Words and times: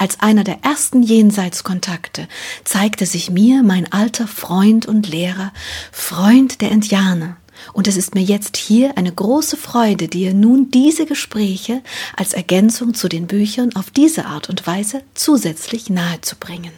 Als 0.00 0.18
einer 0.20 0.44
der 0.44 0.64
ersten 0.64 1.02
Jenseitskontakte 1.02 2.26
zeigte 2.64 3.04
sich 3.04 3.30
mir 3.30 3.62
mein 3.62 3.92
alter 3.92 4.26
Freund 4.26 4.86
und 4.86 5.06
Lehrer, 5.06 5.52
Freund 5.92 6.62
der 6.62 6.70
Indianer, 6.70 7.36
und 7.74 7.86
es 7.86 7.98
ist 7.98 8.14
mir 8.14 8.22
jetzt 8.22 8.56
hier 8.56 8.96
eine 8.96 9.12
große 9.12 9.58
Freude, 9.58 10.08
dir 10.08 10.32
nun 10.32 10.70
diese 10.70 11.04
Gespräche 11.04 11.82
als 12.16 12.32
Ergänzung 12.32 12.94
zu 12.94 13.10
den 13.10 13.26
Büchern 13.26 13.76
auf 13.76 13.90
diese 13.90 14.24
Art 14.24 14.48
und 14.48 14.66
Weise 14.66 15.02
zusätzlich 15.12 15.90
nahezubringen. 15.90 16.72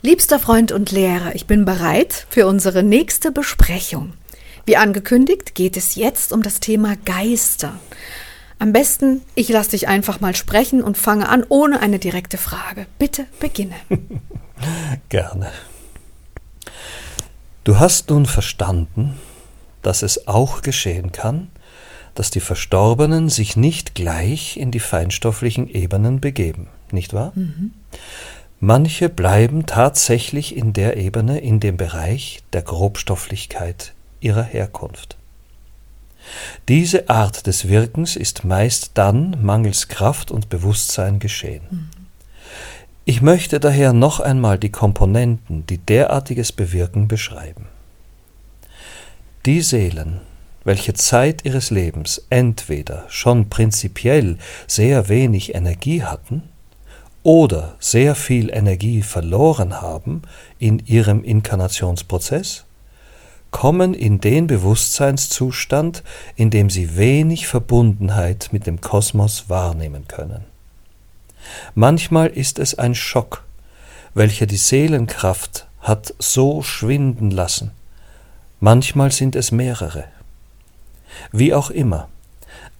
Liebster 0.00 0.38
Freund 0.38 0.72
und 0.72 0.90
Lehrer, 0.90 1.34
ich 1.34 1.44
bin 1.44 1.66
bereit 1.66 2.26
für 2.30 2.46
unsere 2.46 2.82
nächste 2.82 3.30
Besprechung. 3.30 4.14
Wie 4.64 4.78
angekündigt 4.78 5.54
geht 5.54 5.76
es 5.76 5.96
jetzt 5.96 6.32
um 6.32 6.42
das 6.42 6.60
Thema 6.60 6.96
Geister. 7.04 7.78
Am 8.62 8.72
besten, 8.72 9.22
ich 9.34 9.48
lasse 9.48 9.70
dich 9.70 9.88
einfach 9.88 10.20
mal 10.20 10.36
sprechen 10.36 10.84
und 10.84 10.96
fange 10.96 11.28
an 11.28 11.44
ohne 11.48 11.80
eine 11.80 11.98
direkte 11.98 12.38
Frage. 12.38 12.86
Bitte 12.96 13.26
beginne. 13.40 13.74
Gerne. 15.08 15.50
Du 17.64 17.80
hast 17.80 18.10
nun 18.10 18.24
verstanden, 18.24 19.18
dass 19.82 20.02
es 20.02 20.28
auch 20.28 20.62
geschehen 20.62 21.10
kann, 21.10 21.50
dass 22.14 22.30
die 22.30 22.38
Verstorbenen 22.38 23.30
sich 23.30 23.56
nicht 23.56 23.96
gleich 23.96 24.56
in 24.56 24.70
die 24.70 24.78
feinstofflichen 24.78 25.68
Ebenen 25.68 26.20
begeben, 26.20 26.68
nicht 26.92 27.14
wahr? 27.14 27.32
Mhm. 27.34 27.72
Manche 28.60 29.08
bleiben 29.08 29.66
tatsächlich 29.66 30.56
in 30.56 30.72
der 30.72 30.96
Ebene, 30.98 31.40
in 31.40 31.58
dem 31.58 31.76
Bereich 31.76 32.44
der 32.52 32.62
Grobstofflichkeit 32.62 33.92
ihrer 34.20 34.44
Herkunft. 34.44 35.16
Diese 36.68 37.08
Art 37.08 37.46
des 37.46 37.68
Wirkens 37.68 38.16
ist 38.16 38.44
meist 38.44 38.92
dann 38.94 39.36
mangels 39.42 39.88
Kraft 39.88 40.30
und 40.30 40.48
Bewusstsein 40.48 41.18
geschehen. 41.18 41.62
Mhm. 41.70 41.88
Ich 43.04 43.20
möchte 43.20 43.58
daher 43.58 43.92
noch 43.92 44.20
einmal 44.20 44.58
die 44.58 44.70
Komponenten, 44.70 45.66
die 45.66 45.78
derartiges 45.78 46.52
bewirken, 46.52 47.08
beschreiben. 47.08 47.66
Die 49.44 49.60
Seelen, 49.60 50.20
welche 50.62 50.94
Zeit 50.94 51.44
ihres 51.44 51.70
Lebens 51.70 52.24
entweder 52.30 53.04
schon 53.08 53.48
prinzipiell 53.48 54.38
sehr 54.68 55.08
wenig 55.08 55.56
Energie 55.56 56.04
hatten 56.04 56.44
oder 57.24 57.74
sehr 57.80 58.14
viel 58.14 58.50
Energie 58.50 59.02
verloren 59.02 59.80
haben 59.80 60.22
in 60.60 60.78
ihrem 60.78 61.24
Inkarnationsprozess, 61.24 62.64
kommen 63.52 63.94
in 63.94 64.20
den 64.20 64.48
Bewusstseinszustand, 64.48 66.02
in 66.34 66.50
dem 66.50 66.68
sie 66.68 66.96
wenig 66.96 67.46
Verbundenheit 67.46 68.48
mit 68.50 68.66
dem 68.66 68.80
Kosmos 68.80 69.48
wahrnehmen 69.48 70.08
können. 70.08 70.44
Manchmal 71.76 72.28
ist 72.28 72.58
es 72.58 72.74
ein 72.74 72.96
Schock, 72.96 73.44
welcher 74.14 74.46
die 74.46 74.56
Seelenkraft 74.56 75.68
hat 75.80 76.14
so 76.18 76.62
schwinden 76.62 77.30
lassen. 77.30 77.70
Manchmal 78.58 79.12
sind 79.12 79.36
es 79.36 79.52
mehrere. 79.52 80.04
Wie 81.30 81.54
auch 81.54 81.70
immer, 81.70 82.08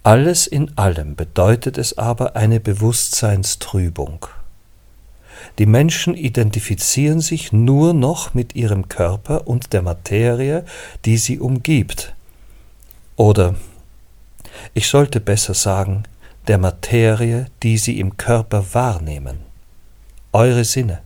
alles 0.01 0.47
in 0.47 0.77
allem 0.77 1.15
bedeutet 1.15 1.77
es 1.77 1.97
aber 1.97 2.35
eine 2.35 2.59
Bewusstseinstrübung. 2.59 4.25
Die 5.59 5.65
Menschen 5.67 6.15
identifizieren 6.15 7.21
sich 7.21 7.53
nur 7.53 7.93
noch 7.93 8.33
mit 8.33 8.55
ihrem 8.55 8.89
Körper 8.89 9.47
und 9.47 9.73
der 9.73 9.83
Materie, 9.83 10.65
die 11.05 11.17
sie 11.17 11.39
umgibt. 11.39 12.15
Oder 13.15 13.55
ich 14.73 14.87
sollte 14.87 15.19
besser 15.19 15.53
sagen, 15.53 16.03
der 16.47 16.57
Materie, 16.57 17.47
die 17.61 17.77
sie 17.77 17.99
im 17.99 18.17
Körper 18.17 18.65
wahrnehmen. 18.73 19.39
Eure 20.31 20.63
Sinne. 20.63 21.01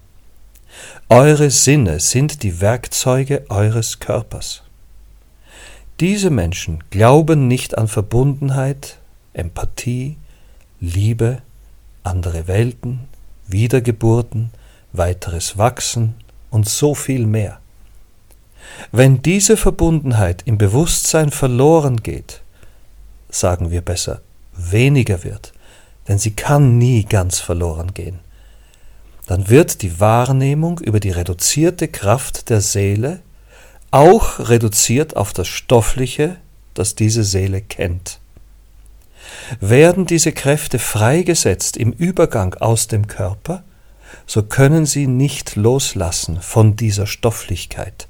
Eure 1.10 1.50
Sinne 1.52 2.00
sind 2.00 2.44
die 2.44 2.62
Werkzeuge 2.62 3.46
eures 3.50 4.00
Körpers. 4.00 4.64
Diese 6.00 6.30
Menschen 6.30 6.84
glauben 6.90 7.48
nicht 7.48 7.78
an 7.78 7.88
Verbundenheit, 7.88 8.98
Empathie, 9.34 10.18
Liebe, 10.80 11.42
andere 12.04 12.48
Welten, 12.48 13.08
Wiedergeburten, 13.48 14.52
weiteres 14.94 15.58
Wachsen 15.58 16.16
und 16.50 16.68
so 16.68 16.96
viel 16.96 17.26
mehr. 17.26 17.60
Wenn 18.92 19.22
diese 19.22 19.58
Verbundenheit 19.58 20.44
im 20.46 20.58
Bewusstsein 20.58 21.32
verloren 21.32 21.98
geht, 21.98 22.42
sagen 23.30 23.72
wir 23.72 23.82
besser 23.82 24.22
weniger 24.54 25.24
wird, 25.24 25.54
denn 26.08 26.18
sie 26.18 26.32
kann 26.32 26.78
nie 26.78 27.04
ganz 27.04 27.40
verloren 27.40 27.94
gehen, 27.94 28.20
dann 29.28 29.50
wird 29.50 29.82
die 29.82 30.00
Wahrnehmung 30.00 30.80
über 30.80 31.00
die 31.00 31.12
reduzierte 31.12 31.88
Kraft 31.88 32.50
der 32.50 32.62
Seele 32.62 33.20
auch 33.92 34.40
reduziert 34.40 35.16
auf 35.16 35.34
das 35.34 35.48
Stoffliche, 35.48 36.38
das 36.74 36.96
diese 36.96 37.24
Seele 37.24 37.62
kennt. 37.62 38.20
Werden 39.60 40.06
diese 40.06 40.32
Kräfte 40.32 40.80
freigesetzt 40.80 41.78
im 41.78 41.92
Übergang 41.92 42.56
aus 42.56 42.88
dem 42.88 43.08
Körper, 43.08 43.64
so 44.26 44.44
können 44.44 44.86
sie 44.86 45.08
nicht 45.08 45.56
loslassen 45.56 46.42
von 46.42 46.76
dieser 46.76 47.08
Stofflichkeit. 47.08 48.08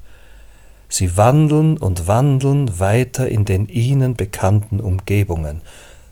Sie 0.88 1.16
wandeln 1.16 1.76
und 1.76 2.06
wandeln 2.06 2.80
weiter 2.80 3.28
in 3.28 3.44
den 3.44 3.66
ihnen 3.68 4.14
bekannten 4.14 4.80
Umgebungen, 4.80 5.60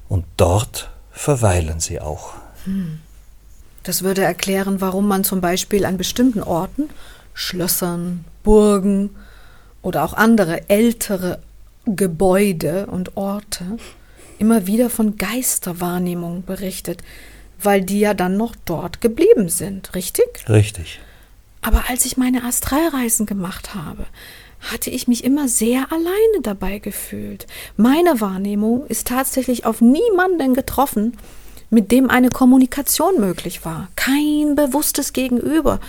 und 0.08 0.24
dort 0.36 0.90
verweilen 1.10 1.80
sie 1.80 2.00
auch. 2.00 2.34
Hm. 2.64 3.00
Das 3.82 4.02
würde 4.02 4.22
erklären, 4.22 4.80
warum 4.80 5.06
man 5.06 5.24
zum 5.24 5.40
Beispiel 5.40 5.84
an 5.84 5.96
bestimmten 5.96 6.42
Orten, 6.42 6.90
Schlössern, 7.34 8.24
Burgen 8.42 9.10
oder 9.82 10.04
auch 10.04 10.12
andere 10.12 10.68
ältere 10.68 11.38
Gebäude 11.86 12.86
und 12.86 13.16
Orte 13.16 13.78
immer 14.38 14.66
wieder 14.66 14.90
von 14.90 15.16
Geisterwahrnehmung 15.16 16.44
berichtet, 16.44 17.02
weil 17.62 17.82
die 17.82 18.00
ja 18.00 18.14
dann 18.14 18.36
noch 18.36 18.54
dort 18.64 19.00
geblieben 19.00 19.48
sind, 19.48 19.94
richtig? 19.94 20.48
Richtig. 20.48 21.00
Aber 21.62 21.84
als 21.88 22.04
ich 22.04 22.16
meine 22.16 22.44
Astralreisen 22.44 23.26
gemacht 23.26 23.74
habe, 23.74 24.06
hatte 24.60 24.90
ich 24.90 25.08
mich 25.08 25.24
immer 25.24 25.48
sehr 25.48 25.90
alleine 25.92 26.42
dabei 26.42 26.78
gefühlt. 26.78 27.46
Meine 27.76 28.20
Wahrnehmung 28.20 28.86
ist 28.86 29.06
tatsächlich 29.08 29.64
auf 29.64 29.80
niemanden 29.80 30.54
getroffen, 30.54 31.16
mit 31.70 31.90
dem 31.92 32.10
eine 32.10 32.30
Kommunikation 32.30 33.20
möglich 33.20 33.64
war. 33.64 33.88
Kein 33.96 34.54
bewusstes 34.54 35.12
Gegenüber. 35.12 35.80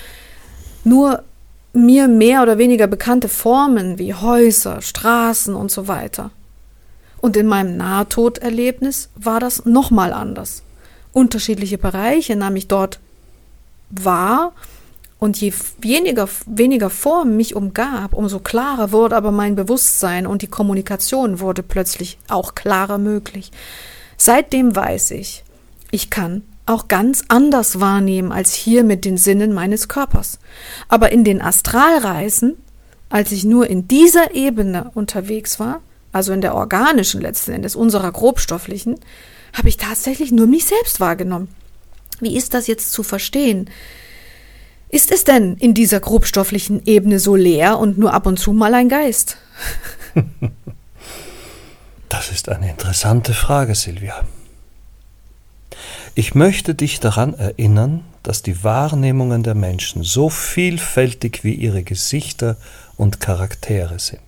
Nur 0.84 1.24
mir 1.74 2.08
mehr 2.08 2.42
oder 2.42 2.58
weniger 2.58 2.88
bekannte 2.88 3.30
Formen 3.30 4.00
wie 4.00 4.14
Häuser, 4.14 4.82
Straßen 4.82 5.56
und 5.56 5.72
so 5.72 5.88
weiter. 5.88 6.32
Und 7.28 7.36
in 7.36 7.48
meinem 7.48 7.76
Nahtoderlebnis 7.76 9.10
war 9.18 9.42
das 9.42 9.66
nochmal 9.66 10.14
anders. 10.14 10.64
Unterschiedliche 11.12 11.78
Bereiche 11.78 12.38
nahm 12.38 12.56
ich 12.56 12.70
dort 12.70 13.02
wahr 13.90 14.54
und 15.20 15.36
je 15.36 15.52
weniger, 15.82 16.30
weniger 16.46 16.90
Form 16.90 17.36
mich 17.36 17.54
umgab, 17.54 18.14
umso 18.14 18.40
klarer 18.40 18.94
wurde 18.94 19.18
aber 19.18 19.32
mein 19.32 19.58
Bewusstsein 19.58 20.26
und 20.26 20.42
die 20.42 20.48
Kommunikation 20.48 21.42
wurde 21.42 21.64
plötzlich 21.64 22.18
auch 22.30 22.56
klarer 22.56 22.98
möglich. 22.98 23.52
Seitdem 24.16 24.74
weiß 24.74 25.12
ich, 25.12 25.44
ich 25.92 26.10
kann 26.10 26.44
auch 26.66 26.88
ganz 26.88 27.26
anders 27.28 27.82
wahrnehmen 27.82 28.32
als 28.32 28.54
hier 28.54 28.86
mit 28.86 29.04
den 29.04 29.18
Sinnen 29.18 29.52
meines 29.52 29.90
Körpers. 29.90 30.40
Aber 30.88 31.12
in 31.12 31.26
den 31.26 31.42
Astralreisen, 31.42 32.56
als 33.10 33.34
ich 33.34 33.44
nur 33.44 33.70
in 33.70 33.90
dieser 33.90 34.34
Ebene 34.34 34.92
unterwegs 34.94 35.60
war, 35.60 35.82
also 36.12 36.34
in 36.34 36.42
der 36.42 36.56
organischen 36.56 37.22
letzten 37.22 37.52
Endes, 37.52 37.76
unserer 37.76 38.12
grobstofflichen, 38.12 39.00
habe 39.54 39.70
ich 39.70 39.78
tatsächlich 39.78 40.32
nur 40.32 40.48
mich 40.48 40.66
selbst 40.66 41.00
wahrgenommen. 41.00 41.50
Wie 42.20 42.36
ist 42.36 42.54
das 42.54 42.68
jetzt 42.68 42.92
zu 42.92 43.04
verstehen? 43.04 43.70
Ist 44.90 45.12
es 45.12 45.24
denn 45.24 45.56
in 45.56 45.74
dieser 45.74 46.00
grobstofflichen 46.00 46.82
Ebene 46.86 47.20
so 47.20 47.36
leer 47.36 47.78
und 47.78 47.98
nur 47.98 48.14
ab 48.14 48.26
und 48.26 48.38
zu 48.40 48.54
mal 48.54 48.74
ein 48.74 48.90
Geist? 48.90 49.38
Das 52.10 52.32
ist 52.32 52.50
eine 52.50 52.70
interessante 52.70 53.34
Frage, 53.34 53.76
Silvia. 53.76 54.24
Ich 56.16 56.34
möchte 56.34 56.74
dich 56.74 57.00
daran 57.00 57.36
erinnern, 57.36 58.04
dass 58.24 58.42
die 58.42 58.64
Wahrnehmungen 58.64 59.44
der 59.44 59.54
Menschen 59.56 60.04
so 60.04 60.30
vielfältig 60.30 61.44
wie 61.44 61.54
ihre 61.54 61.84
Gesichter 61.84 62.58
und 62.96 63.20
Charaktere 63.20 64.00
sind. 64.00 64.27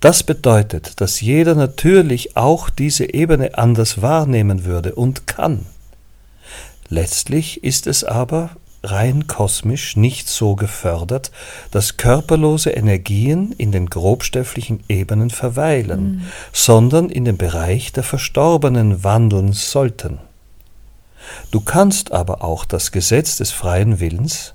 Das 0.00 0.22
bedeutet, 0.22 1.00
dass 1.00 1.20
jeder 1.20 1.54
natürlich 1.54 2.36
auch 2.36 2.70
diese 2.70 3.12
Ebene 3.12 3.56
anders 3.58 4.02
wahrnehmen 4.02 4.64
würde 4.64 4.94
und 4.94 5.26
kann. 5.26 5.66
Letztlich 6.88 7.62
ist 7.62 7.86
es 7.86 8.02
aber 8.02 8.50
rein 8.82 9.26
kosmisch 9.26 9.96
nicht 9.96 10.28
so 10.28 10.56
gefördert, 10.56 11.30
dass 11.70 11.96
körperlose 11.96 12.70
Energien 12.70 13.52
in 13.52 13.72
den 13.72 13.90
grobstofflichen 13.90 14.82
Ebenen 14.88 15.30
verweilen, 15.30 16.02
mhm. 16.02 16.22
sondern 16.52 17.10
in 17.10 17.24
den 17.24 17.36
Bereich 17.36 17.92
der 17.92 18.02
Verstorbenen 18.02 19.04
wandeln 19.04 19.52
sollten. 19.52 20.18
Du 21.50 21.60
kannst 21.60 22.12
aber 22.12 22.42
auch 22.42 22.64
das 22.64 22.90
Gesetz 22.90 23.36
des 23.36 23.52
freien 23.52 24.00
Willens, 24.00 24.54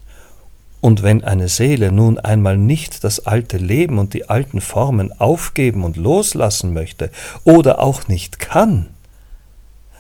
und 0.86 1.02
wenn 1.02 1.24
eine 1.24 1.48
Seele 1.48 1.92
nun 1.92 2.20
einmal 2.20 2.60
nicht 2.60 3.04
das 3.04 3.26
alte 3.26 3.58
Leben 3.58 3.98
und 3.98 4.14
die 4.14 4.30
alten 4.30 4.62
Formen 4.62 5.12
aufgeben 5.20 5.84
und 5.84 5.98
loslassen 5.98 6.74
möchte 6.74 7.10
oder 7.44 7.80
auch 7.80 8.08
nicht 8.08 8.38
kann, 8.38 8.86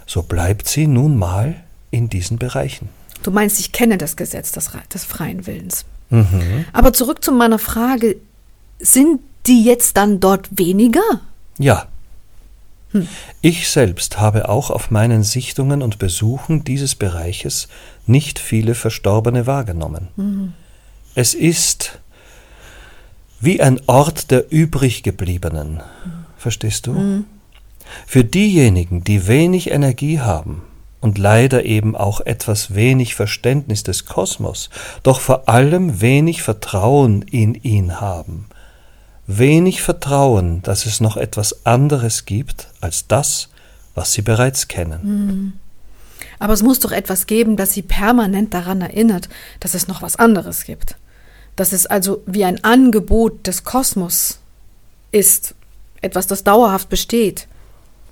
so 0.06 0.22
bleibt 0.22 0.68
sie 0.68 0.86
nun 0.86 1.18
mal 1.18 1.56
in 1.90 2.08
diesen 2.08 2.38
Bereichen. 2.38 2.90
Du 3.24 3.32
meinst, 3.32 3.60
ich 3.60 3.72
kenne 3.72 3.98
das 3.98 4.16
Gesetz 4.16 4.52
des, 4.52 4.70
des 4.94 5.06
freien 5.06 5.48
Willens. 5.48 5.86
Mhm. 6.12 6.66
Aber 6.72 6.94
zurück 6.94 7.24
zu 7.24 7.32
meiner 7.32 7.58
Frage, 7.58 8.18
sind 8.78 9.22
die 9.48 9.64
jetzt 9.64 9.98
dann 9.98 10.20
dort 10.20 10.50
weniger? 10.52 11.02
Ja. 11.58 11.88
Hm. 12.92 13.08
Ich 13.42 13.70
selbst 13.72 14.20
habe 14.20 14.50
auch 14.50 14.70
auf 14.70 14.92
meinen 14.92 15.24
Sichtungen 15.24 15.82
und 15.82 15.98
Besuchen 15.98 16.64
dieses 16.64 16.94
Bereiches 16.94 17.70
nicht 18.06 18.38
viele 18.38 18.76
Verstorbene 18.76 19.48
wahrgenommen. 19.48 20.10
Mhm. 20.16 20.54
Es 21.16 21.34
ist 21.34 22.00
wie 23.40 23.62
ein 23.62 23.82
Ort 23.88 24.32
der 24.32 24.52
übriggebliebenen. 24.52 25.76
Mhm. 25.76 25.82
Verstehst 26.38 26.88
du? 26.88 26.92
Mhm. 26.92 27.26
Für 28.06 28.24
diejenigen, 28.24 29.04
die 29.04 29.28
wenig 29.28 29.72
Energie 29.72 30.20
haben, 30.20 30.64
und 31.06 31.20
leider 31.20 31.66
eben 31.66 31.96
auch 31.96 32.20
etwas 32.22 32.74
wenig 32.74 33.14
Verständnis 33.14 33.84
des 33.84 34.06
Kosmos, 34.06 34.72
doch 35.04 35.20
vor 35.20 35.48
allem 35.48 36.02
wenig 36.02 36.42
Vertrauen 36.42 37.22
in 37.22 37.54
ihn 37.54 38.02
haben. 38.02 38.48
Wenig 39.28 39.84
Vertrauen, 39.84 40.64
dass 40.64 40.88
es 40.88 41.02
noch 41.02 41.16
etwas 41.16 41.64
anderes 41.64 42.26
gibt 42.26 42.70
als 42.82 43.08
das, 43.08 43.50
was 43.94 44.14
sie 44.14 44.24
bereits 44.24 44.68
kennen. 44.68 45.02
Hm. 45.04 45.54
Aber 46.40 46.54
es 46.54 46.64
muss 46.64 46.80
doch 46.80 46.92
etwas 46.92 47.28
geben, 47.28 47.56
das 47.56 47.74
sie 47.74 47.84
permanent 47.84 48.56
daran 48.56 48.82
erinnert, 48.82 49.30
dass 49.60 49.76
es 49.76 49.88
noch 49.88 50.02
was 50.02 50.16
anderes 50.16 50.64
gibt. 50.64 50.96
Dass 51.56 51.72
es 51.74 51.86
also 51.86 52.22
wie 52.26 52.46
ein 52.46 52.64
Angebot 52.64 53.48
des 53.48 53.64
Kosmos 53.64 54.40
ist, 55.12 55.56
etwas, 56.02 56.28
das 56.28 56.44
dauerhaft 56.44 56.90
besteht 56.90 57.48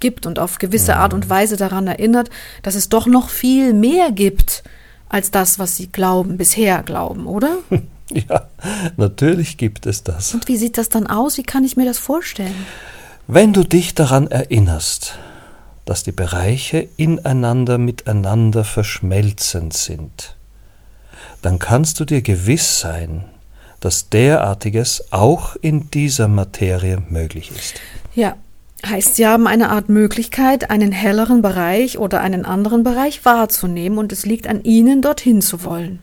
gibt 0.03 0.25
und 0.25 0.37
auf 0.37 0.57
gewisse 0.57 0.97
Art 0.97 1.13
und 1.13 1.29
Weise 1.29 1.55
daran 1.55 1.87
erinnert, 1.87 2.29
dass 2.61 2.75
es 2.75 2.89
doch 2.89 3.07
noch 3.07 3.29
viel 3.29 3.73
mehr 3.73 4.11
gibt 4.11 4.63
als 5.07 5.31
das, 5.31 5.59
was 5.59 5.77
sie 5.77 5.87
glauben, 5.87 6.37
bisher 6.37 6.83
glauben, 6.83 7.25
oder? 7.25 7.57
Ja, 8.11 8.47
natürlich 8.97 9.57
gibt 9.57 9.87
es 9.87 10.03
das. 10.03 10.33
Und 10.33 10.47
wie 10.47 10.57
sieht 10.57 10.77
das 10.77 10.89
dann 10.89 11.07
aus? 11.07 11.37
Wie 11.37 11.43
kann 11.43 11.63
ich 11.63 11.77
mir 11.77 11.85
das 11.85 11.97
vorstellen? 11.97 12.53
Wenn 13.27 13.53
du 13.53 13.63
dich 13.63 13.95
daran 13.95 14.27
erinnerst, 14.27 15.17
dass 15.85 16.03
die 16.03 16.11
Bereiche 16.11 16.89
ineinander 16.97 17.77
miteinander 17.77 18.65
verschmelzend 18.65 19.73
sind, 19.73 20.35
dann 21.41 21.57
kannst 21.57 22.01
du 22.01 22.05
dir 22.05 22.21
gewiss 22.21 22.81
sein, 22.81 23.23
dass 23.83 24.09
derartiges 24.09 25.11
auch 25.11 25.55
in 25.57 25.89
dieser 25.91 26.27
Materie 26.27 27.01
möglich 27.09 27.51
ist. 27.51 27.75
Ja, 28.15 28.35
Heißt, 28.85 29.15
Sie 29.15 29.25
haben 29.25 29.47
eine 29.47 29.69
Art 29.69 29.87
Möglichkeit, 29.87 30.69
einen 30.69 30.91
helleren 30.91 31.41
Bereich 31.41 31.97
oder 31.97 32.19
einen 32.19 32.43
anderen 32.43 32.83
Bereich 32.83 33.23
wahrzunehmen 33.23 33.97
und 33.97 34.11
es 34.11 34.25
liegt 34.25 34.45
an 34.45 34.61
Ihnen, 34.65 35.01
dorthin 35.01 35.41
zu 35.41 35.63
wollen. 35.63 35.99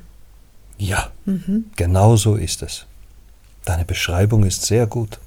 Ja, 0.78 1.10
mhm. 1.26 1.66
genau 1.76 2.16
so 2.16 2.36
ist 2.36 2.62
es. 2.62 2.86
Deine 3.66 3.84
Beschreibung 3.84 4.44
ist 4.44 4.64
sehr 4.64 4.86
gut. 4.86 5.18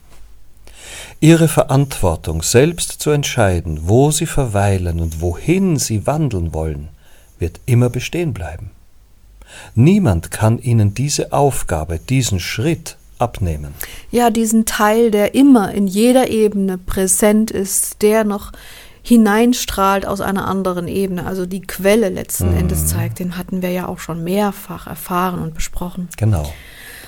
Ihre 1.19 1.47
Verantwortung, 1.47 2.41
selbst 2.41 3.01
zu 3.01 3.11
entscheiden, 3.11 3.81
wo 3.83 4.09
Sie 4.09 4.25
verweilen 4.25 4.99
und 4.99 5.21
wohin 5.21 5.77
Sie 5.77 6.07
wandeln 6.07 6.55
wollen, 6.55 6.89
wird 7.37 7.59
immer 7.67 7.89
bestehen 7.91 8.33
bleiben. 8.33 8.71
Niemand 9.75 10.31
kann 10.31 10.59
Ihnen 10.59 10.93
diese 10.93 11.33
Aufgabe, 11.33 11.99
diesen 11.99 12.39
Schritt 12.39 12.97
abnehmen. 13.19 13.73
Ja, 14.11 14.29
diesen 14.29 14.65
Teil, 14.65 15.11
der 15.11 15.35
immer 15.35 15.73
in 15.73 15.87
jeder 15.87 16.29
Ebene 16.29 16.77
präsent 16.77 17.51
ist, 17.51 18.01
der 18.01 18.23
noch 18.23 18.51
hineinstrahlt 19.03 20.05
aus 20.05 20.21
einer 20.21 20.47
anderen 20.47 20.87
Ebene, 20.87 21.25
also 21.25 21.45
die 21.45 21.61
Quelle 21.61 22.09
letzten 22.09 22.51
mhm. 22.51 22.57
Endes 22.57 22.87
zeigt, 22.87 23.19
den 23.19 23.37
hatten 23.37 23.61
wir 23.61 23.69
ja 23.69 23.87
auch 23.87 23.99
schon 23.99 24.23
mehrfach 24.23 24.87
erfahren 24.87 25.41
und 25.41 25.53
besprochen. 25.53 26.07
Genau. 26.17 26.51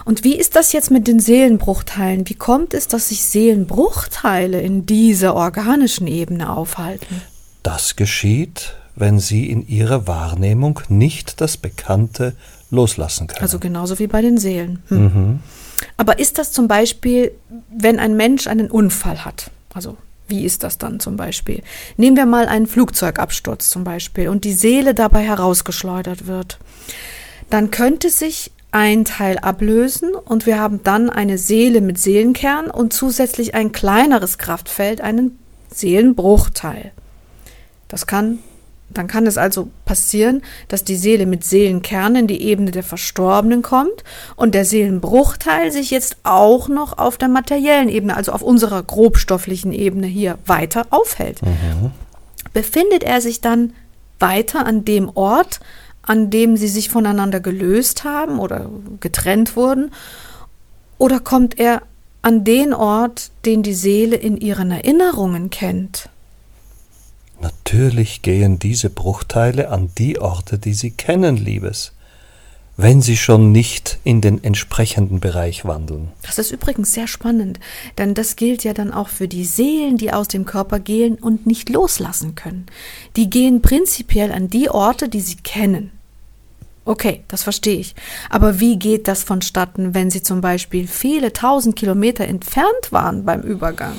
Und 0.04 0.24
wie 0.24 0.36
ist 0.36 0.56
das 0.56 0.72
jetzt 0.72 0.92
mit 0.92 1.08
den 1.08 1.20
Seelenbruchteilen? 1.20 2.30
Wie 2.30 2.36
kommt 2.36 2.74
es, 2.74 2.88
dass 2.88 3.10
sich 3.10 3.24
Seelenbruchteile 3.24 4.62
in 4.62 4.86
dieser 4.86 5.36
organischen 5.36 6.06
Ebene 6.06 6.56
aufhalten? 6.56 7.22
Das 7.64 7.96
geschieht, 7.96 8.76
wenn 8.96 9.20
sie 9.20 9.50
in 9.50 9.68
ihrer 9.68 10.08
Wahrnehmung 10.08 10.80
nicht 10.90 11.42
das 11.42 11.58
Bekannte 11.58 12.36
loslassen 12.72 13.28
können. 13.28 13.42
Also 13.42 13.60
genauso 13.60 14.00
wie 14.00 14.08
bei 14.08 14.22
den 14.22 14.38
Seelen. 14.38 14.82
Hm. 14.88 15.04
Mhm. 15.04 15.40
Aber 15.98 16.20
ist 16.20 16.38
das 16.38 16.52
zum 16.52 16.68
Beispiel, 16.68 17.32
wenn 17.70 18.00
ein 18.00 18.16
Mensch 18.16 18.48
einen 18.48 18.72
Unfall 18.72 19.26
hat? 19.26 19.52
Also 19.74 19.98
wie 20.28 20.46
ist 20.46 20.64
das 20.64 20.78
dann 20.78 21.00
zum 21.00 21.18
Beispiel? 21.18 21.62
Nehmen 21.98 22.18
wir 22.18 22.26
mal 22.26 22.48
einen 22.48 22.68
Flugzeugabsturz 22.68 23.70
zum 23.70 23.84
Beispiel 23.84 24.30
und 24.30 24.44
die 24.44 24.54
Seele 24.54 24.96
dabei 24.96 25.22
herausgeschleudert 25.24 26.26
wird. 26.26 26.58
Dann 27.50 27.70
könnte 27.70 28.10
sich 28.10 28.52
ein 28.72 29.06
Teil 29.06 29.38
ablösen 29.38 30.16
und 30.16 30.46
wir 30.46 30.60
haben 30.60 30.82
dann 30.84 31.10
eine 31.10 31.38
Seele 31.38 31.80
mit 31.80 32.00
Seelenkern 32.00 32.70
und 32.72 32.92
zusätzlich 32.92 33.54
ein 33.54 33.72
kleineres 33.72 34.38
Kraftfeld, 34.38 35.00
einen 35.02 35.38
Seelenbruchteil. 35.72 36.92
Das 37.88 38.08
kann 38.08 38.40
dann 38.98 39.08
kann 39.08 39.28
es 39.28 39.38
also 39.38 39.70
passieren, 39.86 40.42
dass 40.68 40.84
die 40.84 40.96
Seele 40.96 41.26
mit 41.26 41.44
Seelenkern 41.44 42.16
in 42.16 42.28
die 42.28 42.42
Ebene 42.42 42.72
der 42.72 42.84
Verstorbenen 42.84 43.62
kommt 43.62 44.04
und 44.36 44.56
der 44.56 44.66
Seelenbruchteil 44.66 45.72
sich 45.72 45.92
jetzt 45.92 46.18
auch 46.24 46.68
noch 46.68 46.98
auf 46.98 47.18
der 47.18 47.28
materiellen 47.28 47.90
Ebene, 47.90 48.16
also 48.16 48.32
auf 48.32 48.42
unserer 48.42 48.82
grobstofflichen 48.82 49.72
Ebene 49.72 50.08
hier 50.08 50.38
weiter 50.46 50.88
aufhält. 50.90 51.42
Mhm. 51.42 51.92
Befindet 52.54 53.04
er 53.04 53.22
sich 53.22 53.42
dann 53.42 53.74
weiter 54.20 54.66
an 54.66 54.86
dem 54.86 55.10
Ort, 55.10 55.60
an 56.02 56.30
dem 56.30 56.56
sie 56.58 56.68
sich 56.68 56.90
voneinander 56.90 57.40
gelöst 57.40 58.04
haben 58.04 58.40
oder 58.40 58.70
getrennt 59.00 59.56
wurden, 59.56 59.92
oder 60.98 61.20
kommt 61.20 61.60
er 61.60 61.82
an 62.22 62.44
den 62.44 62.74
Ort, 62.74 63.32
den 63.46 63.62
die 63.62 63.74
Seele 63.74 64.16
in 64.16 64.38
ihren 64.38 64.72
Erinnerungen 64.72 65.50
kennt? 65.50 66.10
Natürlich 67.42 68.22
gehen 68.22 68.60
diese 68.60 68.90
Bruchteile 68.90 69.70
an 69.70 69.90
die 69.98 70.20
Orte, 70.20 70.58
die 70.58 70.74
sie 70.74 70.92
kennen, 70.92 71.38
Liebes, 71.38 71.92
wenn 72.78 73.02
sie 73.02 73.18
schon 73.18 73.52
nicht 73.52 74.00
in 74.04 74.22
den 74.22 74.44
entsprechenden 74.44 75.20
Bereich 75.20 75.66
wandeln. 75.66 76.10
Das 76.24 76.38
ist 76.38 76.52
übrigens 76.52 76.94
sehr 76.94 77.08
spannend, 77.08 77.60
denn 77.98 78.14
das 78.14 78.36
gilt 78.36 78.64
ja 78.64 78.74
dann 78.74 78.92
auch 78.92 79.10
für 79.10 79.28
die 79.28 79.46
Seelen, 79.46 79.98
die 79.98 80.12
aus 80.12 80.28
dem 80.28 80.46
Körper 80.46 80.80
gehen 80.80 81.16
und 81.16 81.46
nicht 81.46 81.70
loslassen 81.70 82.36
können. 82.36 82.66
Die 83.16 83.30
gehen 83.30 83.62
prinzipiell 83.62 84.32
an 84.32 84.50
die 84.50 84.70
Orte, 84.70 85.10
die 85.10 85.22
sie 85.22 85.38
kennen. 85.38 85.92
Okay, 86.86 87.24
das 87.28 87.42
verstehe 87.42 87.80
ich. 87.80 87.96
Aber 88.30 88.60
wie 88.60 88.78
geht 88.78 89.08
das 89.08 89.24
vonstatten, 89.24 89.96
wenn 89.96 90.12
sie 90.12 90.22
zum 90.22 90.42
Beispiel 90.42 90.88
viele 90.88 91.34
tausend 91.34 91.76
Kilometer 91.76 92.26
entfernt 92.26 92.92
waren 92.92 93.26
beim 93.26 93.42
Übergang? 93.42 93.96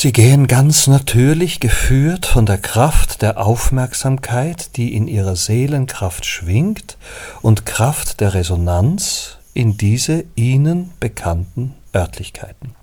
Sie 0.00 0.12
gehen 0.12 0.46
ganz 0.46 0.86
natürlich 0.86 1.58
geführt 1.58 2.24
von 2.24 2.46
der 2.46 2.58
Kraft 2.58 3.20
der 3.20 3.44
Aufmerksamkeit, 3.44 4.76
die 4.76 4.94
in 4.94 5.08
ihrer 5.08 5.34
Seelenkraft 5.34 6.24
schwingt, 6.24 6.96
und 7.42 7.66
Kraft 7.66 8.20
der 8.20 8.32
Resonanz 8.32 9.38
in 9.54 9.76
diese 9.76 10.24
ihnen 10.36 10.92
bekannten 11.00 11.74
Örtlichkeiten. 11.92 12.76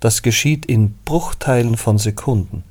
Das 0.00 0.22
geschieht 0.22 0.66
in 0.66 0.96
Bruchteilen 1.04 1.76
von 1.76 1.98
Sekunden, 1.98 2.64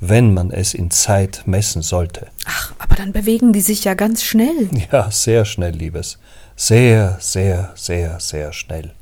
wenn 0.00 0.34
man 0.34 0.50
es 0.50 0.74
in 0.74 0.90
Zeit 0.90 1.44
messen 1.46 1.80
sollte. 1.80 2.26
Ach, 2.44 2.74
aber 2.78 2.96
dann 2.96 3.12
bewegen 3.12 3.54
die 3.54 3.62
sich 3.62 3.82
ja 3.84 3.94
ganz 3.94 4.22
schnell. 4.24 4.68
Ja, 4.92 5.10
sehr 5.10 5.46
schnell, 5.46 5.72
Liebes. 5.72 6.18
Sehr, 6.54 7.16
sehr, 7.18 7.72
sehr, 7.76 8.20
sehr 8.20 8.52
schnell 8.52 8.92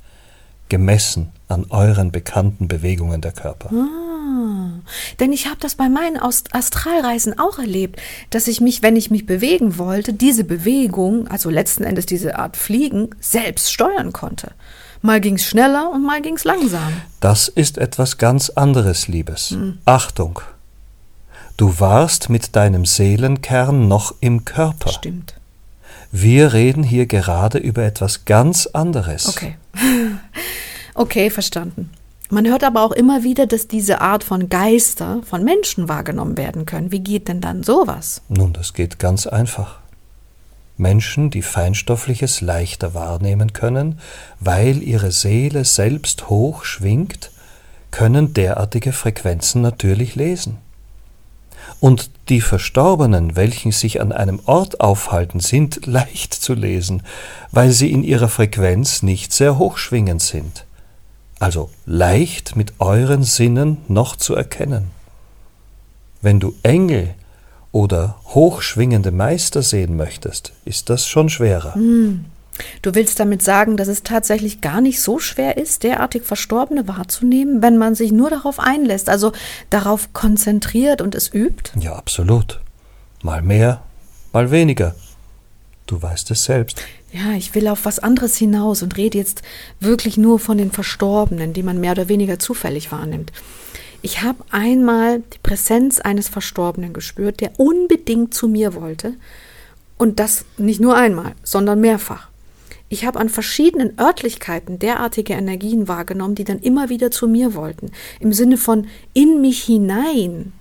gemessen 0.69 1.31
an 1.49 1.67
euren 1.71 2.13
bekannten 2.13 2.69
Bewegungen 2.69 3.21
der 3.21 3.33
Körper. 3.33 3.71
Ah, 3.73 4.81
denn 5.21 5.33
ich 5.33 5.47
habe 5.47 5.57
das 5.61 5.75
bei 5.75 5.89
meinen 5.89 6.19
Astralreisen 6.19 7.39
auch 7.39 7.59
erlebt, 7.59 8.01
dass 8.31 8.49
ich 8.49 8.61
mich, 8.61 8.83
wenn 8.83 8.97
ich 8.97 9.11
mich 9.11 9.27
bewegen 9.27 9.79
wollte, 9.79 10.13
diese 10.13 10.45
Bewegung, 10.45 11.29
also 11.29 11.51
letzten 11.51 11.85
Endes 11.85 12.07
diese 12.07 12.39
Art 12.39 12.57
Fliegen, 12.57 13.11
selbst 13.21 13.73
steuern 13.73 14.13
konnte. 14.13 14.53
Mal 15.01 15.21
ging's 15.21 15.45
schneller 15.45 15.91
und 15.91 16.05
mal 16.05 16.21
ging's 16.21 16.45
langsam. 16.45 16.93
Das 17.21 17.49
ist 17.49 17.79
etwas 17.79 18.19
ganz 18.19 18.51
anderes, 18.51 19.09
Liebes. 19.09 19.57
Achtung! 19.85 20.41
Du 21.57 21.81
warst 21.81 22.31
mit 22.31 22.55
deinem 22.55 22.85
Seelenkern 22.85 23.89
noch 23.89 24.15
im 24.21 24.45
Körper. 24.45 24.91
Stimmt. 24.91 25.35
Wir 26.13 26.53
reden 26.53 26.83
hier 26.85 27.07
gerade 27.07 27.59
über 27.59 27.83
etwas 27.83 28.25
ganz 28.25 28.67
anderes. 28.67 29.29
Okay. 29.29 29.57
okay, 30.99 31.31
verstanden. 31.31 31.91
Man 32.31 32.47
hört 32.47 32.63
aber 32.63 32.83
auch 32.83 32.93
immer 32.93 33.25
wieder, 33.25 33.47
dass 33.47 33.69
diese 33.69 34.03
Art 34.03 34.23
von 34.23 34.51
Geister 34.51 35.21
von 35.25 35.45
Menschen 35.45 35.89
wahrgenommen 35.89 36.37
werden 36.37 36.67
können. 36.67 36.93
Wie 36.93 37.01
geht 37.01 37.29
denn 37.29 37.41
dann 37.41 37.63
sowas? 37.63 38.21
Nun, 38.29 38.53
das 38.53 38.75
geht 38.75 38.99
ganz 38.99 39.27
einfach. 39.27 39.79
Menschen, 40.77 41.31
die 41.31 41.43
Feinstoffliches 41.43 42.41
leichter 42.41 42.93
wahrnehmen 42.93 43.55
können, 43.55 43.99
weil 44.41 44.83
ihre 44.83 45.11
Seele 45.11 45.65
selbst 45.65 46.29
hoch 46.29 46.65
schwingt, 46.65 47.31
können 47.91 48.35
derartige 48.35 48.93
Frequenzen 48.93 49.63
natürlich 49.63 50.15
lesen. 50.15 50.59
Und 51.81 52.11
die 52.29 52.41
Verstorbenen, 52.41 53.37
welchen 53.37 53.73
sich 53.73 54.01
an 54.01 54.13
einem 54.13 54.41
Ort 54.45 54.81
aufhalten, 54.81 55.41
sind 55.41 55.87
leicht 55.87 56.35
zu 56.35 56.55
lesen, 56.55 57.03
weil 57.53 57.71
sie 57.71 57.91
in 57.91 58.05
ihrer 58.05 58.29
Frequenz 58.29 59.03
nicht 59.03 59.33
sehr 59.33 59.59
hochschwingend 59.59 60.21
sind. 60.21 60.67
Also 61.39 61.71
leicht 61.87 62.57
mit 62.57 62.75
euren 62.81 63.23
Sinnen 63.23 63.79
noch 63.89 64.17
zu 64.17 64.35
erkennen. 64.35 64.91
Wenn 66.21 66.41
du 66.41 66.55
Engel 66.63 67.15
oder 67.71 68.17
hochschwingende 68.25 69.13
Meister 69.13 69.63
sehen 69.63 69.97
möchtest, 69.97 70.53
ist 70.65 70.91
das 70.91 71.07
schon 71.07 71.29
schwerer. 71.29 71.75
Du 72.83 72.95
willst 72.95 73.21
damit 73.21 73.43
sagen, 73.43 73.77
dass 73.77 73.87
es 73.87 74.03
tatsächlich 74.03 74.61
gar 74.61 74.81
nicht 74.81 75.01
so 75.01 75.21
schwer 75.21 75.57
ist, 75.57 75.85
derartig 75.85 76.25
Verstorbene 76.25 76.89
wahrzunehmen, 76.89 77.63
wenn 77.63 77.79
man 77.79 77.95
sich 77.95 78.11
nur 78.11 78.31
darauf 78.31 78.59
einlässt, 78.59 79.09
also 79.09 79.33
darauf 79.71 80.13
konzentriert 80.13 81.01
und 81.01 81.15
es 81.15 81.33
übt? 81.33 81.71
Ja, 81.79 81.95
absolut. 81.95 82.61
Mal 83.23 83.43
mehr, 83.43 83.83
mal 84.33 84.51
weniger. 84.51 84.97
Du 85.87 86.03
weißt 86.03 86.33
es 86.33 86.45
selbst. 86.45 86.83
Ja, 87.13 87.33
ich 87.33 87.55
will 87.55 87.69
auf 87.69 87.85
was 87.85 87.99
anderes 87.99 88.37
hinaus 88.37 88.83
und 88.83 88.97
rede 88.97 89.17
jetzt 89.17 89.43
wirklich 89.81 90.19
nur 90.19 90.39
von 90.39 90.59
den 90.59 90.71
Verstorbenen, 90.71 91.55
die 91.55 91.63
man 91.63 91.81
mehr 91.81 91.93
oder 91.93 92.09
weniger 92.09 92.39
zufällig 92.39 92.93
wahrnimmt. 92.93 93.33
Ich 94.03 94.23
habe 94.23 94.45
einmal 94.51 95.23
die 95.33 95.39
Präsenz 95.43 96.01
eines 96.01 96.29
Verstorbenen 96.29 96.93
gespürt, 96.93 97.41
der 97.41 97.59
unbedingt 97.59 98.35
zu 98.35 98.47
mir 98.47 98.75
wollte. 98.75 99.15
Und 99.97 100.21
das 100.21 100.45
nicht 100.57 100.81
nur 100.81 100.97
einmal, 100.97 101.33
sondern 101.43 101.81
mehrfach. 101.81 102.29
Ich 102.91 103.05
habe 103.05 103.19
an 103.19 103.29
verschiedenen 103.29 103.99
Örtlichkeiten 103.99 104.79
derartige 104.79 105.35
Energien 105.35 105.89
wahrgenommen, 105.89 106.37
die 106.37 106.45
dann 106.45 106.61
immer 106.61 106.89
wieder 106.89 107.11
zu 107.11 107.27
mir 107.27 107.55
wollten. 107.55 107.91
Im 108.21 108.33
Sinne 108.33 108.57
von 108.57 108.87
in 109.13 109.41
mich 109.41 109.63
hinein, 109.65 110.53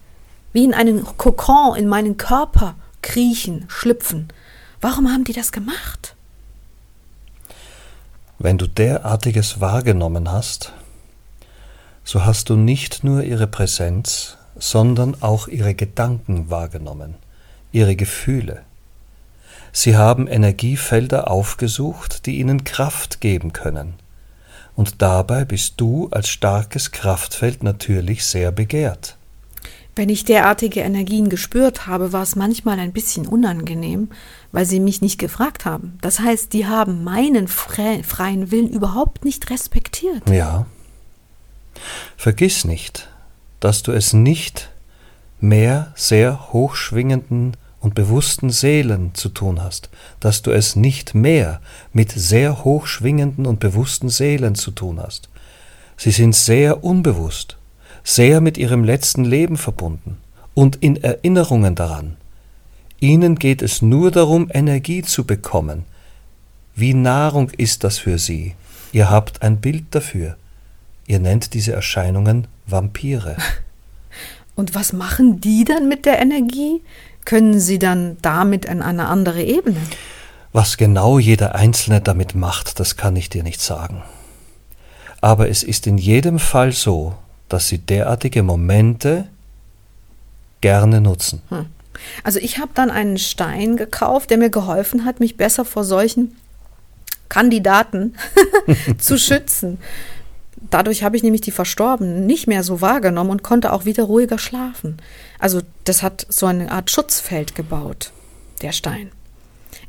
wie 0.52 0.66
in 0.66 0.74
einen 0.74 1.06
Kokon, 1.18 1.78
in 1.78 1.88
meinen 1.88 2.18
Körper 2.18 2.76
kriechen, 3.02 3.66
schlüpfen. 3.68 4.28
Warum 4.82 5.12
haben 5.12 5.24
die 5.24 5.34
das 5.34 5.52
gemacht? 5.52 6.17
Wenn 8.40 8.60
du 8.60 8.68
derartiges 8.68 9.62
wahrgenommen 9.62 10.32
hast, 10.32 10.72
so 12.04 12.24
hast 12.24 12.50
du 12.50 12.56
nicht 12.56 13.04
nur 13.04 13.24
ihre 13.24 13.48
Präsenz, 13.48 14.38
sondern 14.56 15.22
auch 15.22 15.48
ihre 15.48 15.74
Gedanken 15.74 16.50
wahrgenommen, 16.52 17.16
ihre 17.72 17.96
Gefühle. 17.96 18.62
Sie 19.72 19.98
haben 19.98 20.28
Energiefelder 20.28 21.30
aufgesucht, 21.32 22.26
die 22.28 22.40
ihnen 22.40 22.64
Kraft 22.64 23.22
geben 23.22 23.54
können. 23.54 23.96
Und 24.76 25.02
dabei 25.02 25.44
bist 25.44 25.74
du 25.78 26.08
als 26.12 26.30
starkes 26.30 26.92
Kraftfeld 26.92 27.64
natürlich 27.64 28.24
sehr 28.24 28.52
begehrt. 28.52 29.17
Wenn 29.98 30.10
ich 30.10 30.26
derartige 30.26 30.82
Energien 30.82 31.28
gespürt 31.28 31.88
habe, 31.88 32.14
war 32.14 32.22
es 32.22 32.36
manchmal 32.36 32.80
ein 32.80 32.94
bisschen 32.94 33.26
unangenehm, 33.26 34.10
weil 34.52 34.66
sie 34.66 34.80
mich 34.80 35.02
nicht 35.02 35.18
gefragt 35.18 35.66
haben. 35.66 35.98
Das 36.02 36.20
heißt, 36.20 36.54
die 36.54 36.68
haben 36.68 37.04
meinen 37.04 37.48
fre 37.48 38.04
freien 38.04 38.52
Willen 38.52 38.70
überhaupt 38.70 39.26
nicht 39.26 39.50
respektiert. 39.50 40.30
Ja. 40.30 40.68
Vergiss 42.16 42.64
nicht, 42.64 43.10
dass 43.60 43.82
du 43.82 43.92
es 43.92 44.14
nicht 44.14 44.70
mehr 45.40 45.94
sehr 45.96 46.54
hochschwingenden 46.54 47.58
und 47.80 47.96
bewussten 47.96 48.52
Seelen 48.52 49.16
zu 49.16 49.30
tun 49.30 49.64
hast, 49.64 49.90
dass 50.20 50.44
du 50.44 50.52
es 50.52 50.76
nicht 50.76 51.16
mehr 51.16 51.60
mit 51.92 52.12
sehr 52.12 52.64
hochschwingenden 52.64 53.48
und 53.48 53.60
bewussten 53.60 54.10
Seelen 54.10 54.54
zu 54.54 54.70
tun 54.72 55.00
hast. 55.00 55.30
Sie 55.96 56.12
sind 56.12 56.36
sehr 56.36 56.84
unbewusst, 56.84 57.57
sehr 58.08 58.40
mit 58.40 58.58
ihrem 58.58 58.86
letzten 58.86 59.26
Leben 59.26 59.58
verbunden 59.58 60.18
und 60.54 60.78
in 60.78 60.96
Erinnerungen 60.96 61.76
daran. 61.76 62.16
Ihnen 63.02 63.36
geht 63.36 63.62
es 63.62 63.82
nur 63.82 64.12
darum, 64.12 64.50
Energie 64.52 65.02
zu 65.02 65.26
bekommen. 65.26 65.84
Wie 66.74 66.94
Nahrung 66.94 67.50
ist 67.50 67.84
das 67.84 67.98
für 67.98 68.18
sie. 68.18 68.56
Ihr 68.94 69.10
habt 69.10 69.42
ein 69.42 69.58
Bild 69.58 69.88
dafür. 69.92 70.38
Ihr 71.06 71.20
nennt 71.20 71.54
diese 71.54 71.74
Erscheinungen 71.74 72.48
Vampire. 72.66 73.36
Und 74.56 74.74
was 74.74 74.94
machen 74.94 75.42
die 75.42 75.66
dann 75.66 75.90
mit 75.90 76.06
der 76.06 76.20
Energie? 76.20 76.82
Können 77.26 77.60
sie 77.60 77.78
dann 77.78 78.16
damit 78.22 78.70
an 78.70 78.82
eine 78.82 79.08
andere 79.10 79.44
Ebene? 79.44 79.82
Was 80.54 80.78
genau 80.78 81.20
jeder 81.20 81.56
Einzelne 81.56 82.00
damit 82.00 82.36
macht, 82.36 82.80
das 82.80 82.96
kann 82.96 83.18
ich 83.18 83.30
dir 83.30 83.44
nicht 83.44 83.60
sagen. 83.60 84.02
Aber 85.20 85.50
es 85.50 85.62
ist 85.62 85.88
in 85.88 85.98
jedem 85.98 86.40
Fall 86.40 86.72
so, 86.72 87.14
dass 87.50 87.68
sie 87.68 87.78
derartige 87.78 88.44
Momente 88.44 89.28
gerne 90.62 91.02
nutzen. 91.02 91.42
Hm. 91.50 91.68
Also 92.24 92.40
ich 92.40 92.60
habe 92.60 92.72
dann 92.74 92.92
einen 92.92 93.18
Stein 93.18 93.76
gekauft, 93.78 94.30
der 94.30 94.38
mir 94.38 94.50
geholfen 94.50 95.06
hat, 95.06 95.20
mich 95.20 95.38
besser 95.38 95.66
vor 95.66 95.84
solchen 95.84 96.36
Kandidaten 97.30 98.16
zu 98.98 99.18
schützen. 99.18 99.80
Dadurch 100.70 101.04
habe 101.04 101.16
ich 101.16 101.24
nämlich 101.24 101.42
die 101.42 101.52
Verstorbenen 101.52 102.26
nicht 102.26 102.48
mehr 102.48 102.64
so 102.64 102.82
wahrgenommen 102.82 103.30
und 103.30 103.44
konnte 103.44 103.72
auch 103.74 103.86
wieder 103.86 104.04
ruhiger 104.04 104.38
schlafen. 104.38 104.98
Also 105.40 105.62
das 105.84 106.04
hat 106.04 106.26
so 106.30 106.46
eine 106.46 106.72
Art 106.72 106.90
Schutzfeld 106.90 107.56
gebaut, 107.56 108.12
der 108.62 108.72
Stein. 108.72 109.12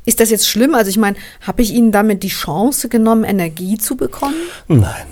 Ist 0.05 0.19
das 0.19 0.29
jetzt 0.29 0.47
schlimm? 0.47 0.75
Also 0.75 0.89
ich 0.89 0.97
meine, 0.97 1.17
habe 1.41 1.61
ich 1.61 1.71
Ihnen 1.71 1.91
damit 1.91 2.23
die 2.23 2.29
Chance 2.29 2.87
genommen, 2.89 3.23
Energie 3.23 3.77
zu 3.77 3.95
bekommen? 3.95 4.35
Nein. 4.67 5.05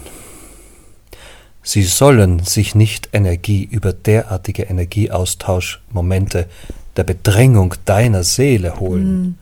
Sie 1.67 1.83
sollen 1.83 2.45
sich 2.45 2.75
nicht 2.75 3.09
Energie 3.12 3.67
über 3.69 3.91
derartige 3.91 4.63
Energieaustauschmomente 4.63 6.47
der 6.95 7.03
Bedrängung 7.03 7.74
deiner 7.83 8.24
Seele 8.24 8.79
holen, 8.79 9.03
Hm. 9.03 9.36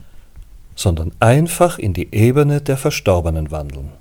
sondern 0.75 1.11
einfach 1.19 1.77
in 1.77 1.93
die 1.93 2.11
Ebene 2.15 2.61
der 2.61 2.77
Verstorbenen 2.77 3.51
wandeln. 3.51 3.91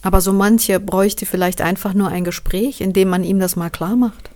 Aber 0.00 0.22
so 0.22 0.32
manche 0.32 0.80
bräuchte 0.80 1.26
vielleicht 1.26 1.60
einfach 1.60 1.92
nur 1.92 2.08
ein 2.08 2.24
Gespräch, 2.24 2.80
in 2.80 2.94
dem 2.94 3.10
man 3.10 3.22
ihm 3.22 3.38
das 3.38 3.54
mal 3.54 3.68
klar 3.68 3.96
macht. 3.96 4.30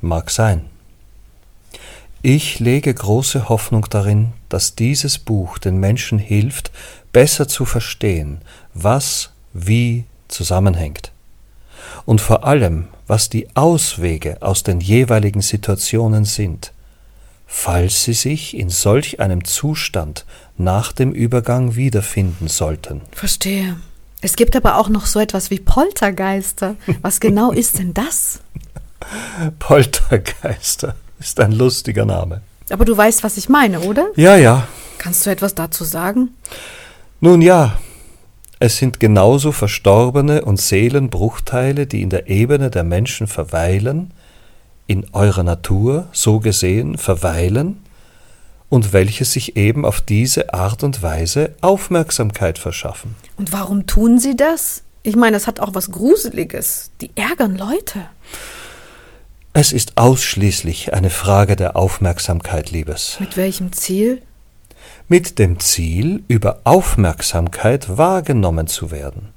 Mag 0.00 0.30
sein. 0.30 0.64
Ich 2.22 2.60
lege 2.60 2.94
große 2.94 3.50
Hoffnung 3.50 3.88
darin, 3.90 4.32
dass 4.48 4.74
dieses 4.74 5.18
Buch 5.18 5.58
den 5.58 5.76
Menschen 5.76 6.18
hilft, 6.18 6.70
besser 7.12 7.46
zu 7.46 7.66
verstehen, 7.66 8.38
was 8.72 9.32
wie 9.52 10.04
zusammenhängt. 10.28 11.13
Und 12.06 12.20
vor 12.20 12.44
allem, 12.44 12.88
was 13.06 13.28
die 13.28 13.48
Auswege 13.54 14.38
aus 14.40 14.62
den 14.62 14.80
jeweiligen 14.80 15.40
Situationen 15.40 16.24
sind, 16.24 16.72
falls 17.46 18.04
sie 18.04 18.12
sich 18.12 18.56
in 18.56 18.68
solch 18.68 19.20
einem 19.20 19.44
Zustand 19.44 20.24
nach 20.56 20.92
dem 20.92 21.12
Übergang 21.12 21.76
wiederfinden 21.76 22.48
sollten. 22.48 23.00
Verstehe. 23.12 23.76
Es 24.20 24.36
gibt 24.36 24.56
aber 24.56 24.78
auch 24.78 24.88
noch 24.88 25.06
so 25.06 25.20
etwas 25.20 25.50
wie 25.50 25.60
Poltergeister. 25.60 26.76
Was 27.02 27.20
genau 27.20 27.52
ist 27.52 27.78
denn 27.78 27.92
das? 27.92 28.40
Poltergeister 29.58 30.94
ist 31.18 31.38
ein 31.40 31.52
lustiger 31.52 32.06
Name. 32.06 32.40
Aber 32.70 32.84
du 32.86 32.96
weißt, 32.96 33.22
was 33.22 33.36
ich 33.36 33.50
meine, 33.50 33.80
oder? 33.80 34.06
Ja, 34.16 34.36
ja, 34.36 34.66
Kannst 35.04 35.26
du 35.26 35.30
etwas 35.30 35.54
dazu 35.54 35.84
sagen? 35.84 36.30
Nun 37.20 37.42
ja, 37.42 37.78
es 38.64 38.78
sind 38.78 38.98
genauso 38.98 39.52
verstorbene 39.52 40.42
und 40.42 40.58
Seelenbruchteile, 40.58 41.86
die 41.86 42.00
in 42.00 42.08
der 42.08 42.30
Ebene 42.30 42.70
der 42.70 42.82
Menschen 42.82 43.26
verweilen, 43.26 44.14
in 44.86 45.04
eurer 45.12 45.42
Natur, 45.42 46.06
so 46.12 46.40
gesehen, 46.40 46.96
verweilen, 46.96 47.82
und 48.70 48.94
welche 48.94 49.26
sich 49.26 49.58
eben 49.58 49.84
auf 49.84 50.00
diese 50.00 50.54
Art 50.54 50.82
und 50.82 51.02
Weise 51.02 51.54
Aufmerksamkeit 51.60 52.58
verschaffen. 52.58 53.14
Und 53.36 53.52
warum 53.52 53.86
tun 53.86 54.18
sie 54.18 54.34
das? 54.34 54.82
Ich 55.02 55.14
meine, 55.14 55.36
es 55.36 55.46
hat 55.46 55.60
auch 55.60 55.74
was 55.74 55.90
Gruseliges. 55.90 56.90
Die 57.02 57.10
ärgern 57.16 57.58
Leute. 57.58 58.06
Es 59.52 59.72
ist 59.72 59.98
ausschließlich 59.98 60.94
eine 60.94 61.10
Frage 61.10 61.54
der 61.56 61.76
Aufmerksamkeit, 61.76 62.70
Liebes. 62.70 63.18
Mit 63.20 63.36
welchem 63.36 63.72
Ziel? 63.74 64.22
Mit 65.08 65.38
dem 65.38 65.60
Ziel, 65.60 66.22
über 66.28 66.60
Aufmerksamkeit 66.64 67.98
wahrgenommen 67.98 68.66
zu 68.66 68.90
werden. 68.90 69.28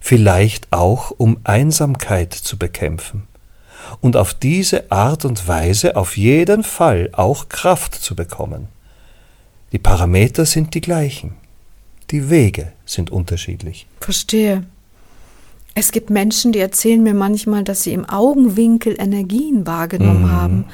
vielleicht 0.00 0.72
auch 0.72 1.12
um 1.16 1.38
Einsamkeit 1.44 2.32
zu 2.32 2.56
bekämpfen 2.56 3.24
und 4.00 4.16
auf 4.16 4.34
diese 4.34 4.90
Art 4.90 5.24
und 5.24 5.46
Weise 5.46 5.96
auf 5.96 6.16
jeden 6.16 6.64
Fall 6.64 7.10
auch 7.12 7.48
Kraft 7.48 7.94
zu 7.94 8.16
bekommen. 8.16 8.68
Die 9.72 9.78
Parameter 9.78 10.46
sind 10.46 10.74
die 10.74 10.80
gleichen, 10.80 11.34
die 12.10 12.30
Wege 12.30 12.72
sind 12.84 13.10
unterschiedlich. 13.10 13.86
Verstehe. 14.00 14.64
Es 15.74 15.92
gibt 15.92 16.10
Menschen, 16.10 16.52
die 16.52 16.58
erzählen 16.58 17.02
mir 17.02 17.14
manchmal, 17.14 17.64
dass 17.64 17.82
sie 17.82 17.94
im 17.94 18.06
Augenwinkel 18.06 18.94
Energien 18.98 19.66
wahrgenommen 19.66 20.30
haben, 20.30 20.64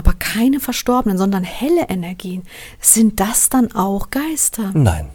aber 0.00 0.14
keine 0.18 0.60
Verstorbenen, 0.60 1.18
sondern 1.18 1.44
helle 1.44 1.88
Energien. 1.88 2.42
Sind 2.80 3.20
das 3.20 3.48
dann 3.50 3.72
auch 3.72 4.10
Geister? 4.10 4.70
Nein, 4.74 5.10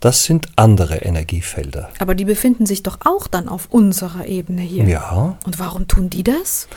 das 0.00 0.24
sind 0.24 0.48
andere 0.56 0.96
Energiefelder. 0.96 1.88
Aber 1.98 2.14
die 2.14 2.26
befinden 2.26 2.66
sich 2.66 2.82
doch 2.82 2.98
auch 3.04 3.26
dann 3.26 3.48
auf 3.48 3.68
unserer 3.70 4.26
Ebene 4.26 4.60
hier. 4.62 4.84
Ja, 4.84 5.38
Und 5.46 5.58
warum 5.58 5.88
tun 5.88 6.10
die 6.10 6.22
das? 6.22 6.68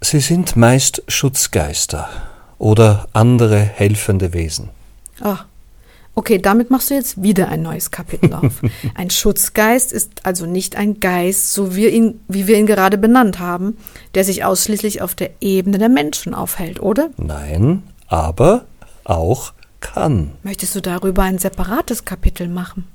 sie 0.00 0.20
sind 0.20 0.54
meist 0.54 1.02
Schutzgeister 1.08 2.08
oder 2.58 3.06
andere 3.14 3.58
helfende 3.60 4.34
Wesen. 4.34 4.68
Ah, 5.22 5.38
okay, 6.14 6.38
damit 6.38 6.70
machst 6.70 6.90
du 6.90 6.94
jetzt 6.94 7.22
wieder 7.22 7.48
ein 7.48 7.62
neues 7.62 7.90
Kapitel 7.90 8.32
auf. 8.32 8.62
ein 8.94 9.10
Schutzgeist 9.10 9.92
ist 9.92 10.24
also 10.24 10.46
nicht 10.46 10.76
ein 10.76 11.00
Geist, 11.00 11.52
so 11.52 11.74
wie, 11.74 11.88
ihn, 11.88 12.20
wie 12.28 12.46
wir 12.46 12.58
ihn 12.58 12.66
gerade 12.66 12.98
benannt 12.98 13.38
haben, 13.38 13.76
der 14.14 14.24
sich 14.24 14.44
ausschließlich 14.44 15.02
auf 15.02 15.14
der 15.14 15.30
Ebene 15.40 15.78
der 15.78 15.88
Menschen 15.88 16.34
aufhält, 16.34 16.80
oder? 16.80 17.10
Nein, 17.16 17.82
aber 18.08 18.64
auch 19.04 19.52
kann. 19.80 20.32
Möchtest 20.42 20.74
du 20.74 20.80
darüber 20.80 21.22
ein 21.22 21.38
separates 21.38 22.04
Kapitel 22.04 22.48
machen? 22.48 22.86